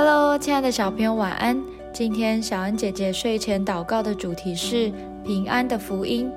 [0.00, 1.60] Hello，亲爱的小朋友，晚安。
[1.92, 4.92] 今天小恩姐姐睡前祷告的主题是
[5.24, 6.30] 平安的福音，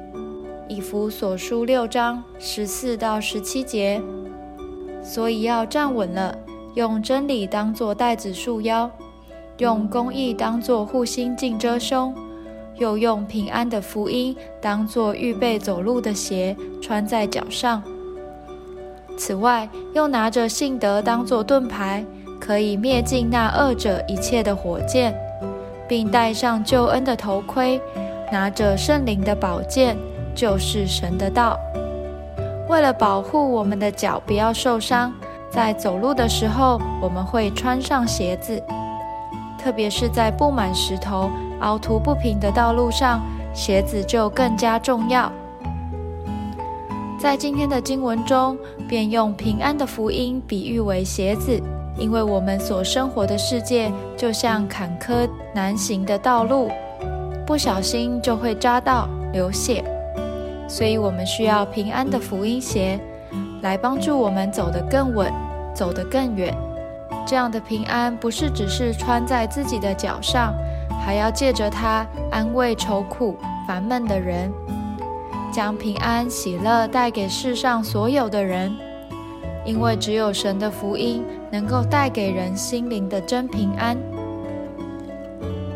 [0.67, 4.01] 以弗所书六章十四到十七节。
[5.03, 6.35] 所以要站稳了，
[6.73, 8.89] 用真理当作带子束腰，
[9.59, 12.15] 用公义当作护心镜遮胸，
[12.77, 17.83] 又用平安的福音当作预备走路的鞋穿在脚上。
[19.15, 22.03] 此外，又拿着信德当作盾牌。
[22.51, 25.15] 可以灭尽那恶者一切的火箭，
[25.87, 27.79] 并戴上救恩的头盔，
[28.29, 29.95] 拿着圣灵的宝剑，
[30.35, 31.57] 就是神的道。
[32.67, 35.13] 为了保护我们的脚不要受伤，
[35.49, 38.61] 在走路的时候，我们会穿上鞋子。
[39.57, 43.21] 特别是在布满石头、凹凸不平的道路上，
[43.53, 45.31] 鞋子就更加重要。
[47.17, 48.57] 在今天的经文中，
[48.91, 51.57] 便用平安的福音比喻为鞋子。
[51.97, 56.69] 因为我们所生活的世界就像坎坷难行的道路，
[57.45, 59.81] 不小心就会扎到流血，
[60.67, 62.99] 所以我们需要平安的福音鞋
[63.61, 65.31] 来帮助我们走得更稳，
[65.73, 66.53] 走得更远。
[67.25, 70.53] 这样的平安不是只是穿在自己的脚上，
[71.05, 74.51] 还要借着它安慰愁苦烦闷的人，
[75.51, 78.73] 将平安喜乐带给世上所有的人。
[79.63, 83.95] 因为只有神的福音能够带给人心灵的真平安。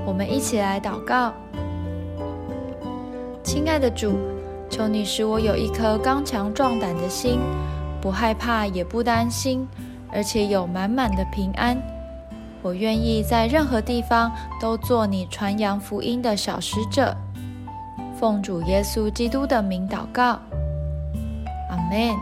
[0.08, 1.31] 我们一起来祷告：
[3.44, 4.18] 亲爱的主，
[4.72, 7.40] 求你使我有一颗刚强壮胆的心，
[8.02, 9.68] 不害怕也不担心，
[10.12, 11.78] 而且有满满的平安。
[12.64, 17.16] 我愿意在任何地方都做你传扬福音的小使者。
[18.20, 20.40] 奉主耶稣基督的名祷告，
[21.70, 22.16] 阿门。